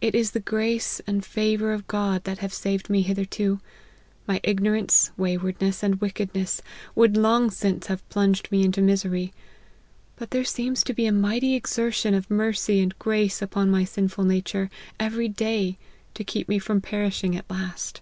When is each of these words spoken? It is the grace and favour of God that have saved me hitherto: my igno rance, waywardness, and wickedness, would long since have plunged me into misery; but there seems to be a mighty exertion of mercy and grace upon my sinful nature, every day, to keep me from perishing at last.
It 0.00 0.16
is 0.16 0.32
the 0.32 0.40
grace 0.40 1.00
and 1.06 1.24
favour 1.24 1.72
of 1.72 1.86
God 1.86 2.24
that 2.24 2.38
have 2.38 2.52
saved 2.52 2.90
me 2.90 3.02
hitherto: 3.02 3.60
my 4.26 4.40
igno 4.40 4.72
rance, 4.72 5.12
waywardness, 5.16 5.80
and 5.80 6.00
wickedness, 6.00 6.60
would 6.96 7.16
long 7.16 7.52
since 7.52 7.86
have 7.86 8.08
plunged 8.08 8.50
me 8.50 8.64
into 8.64 8.82
misery; 8.82 9.32
but 10.16 10.32
there 10.32 10.42
seems 10.42 10.82
to 10.82 10.92
be 10.92 11.06
a 11.06 11.12
mighty 11.12 11.54
exertion 11.54 12.14
of 12.14 12.28
mercy 12.32 12.80
and 12.80 12.98
grace 12.98 13.40
upon 13.40 13.70
my 13.70 13.84
sinful 13.84 14.24
nature, 14.24 14.70
every 14.98 15.28
day, 15.28 15.78
to 16.14 16.24
keep 16.24 16.48
me 16.48 16.58
from 16.58 16.80
perishing 16.80 17.36
at 17.36 17.48
last. 17.48 18.00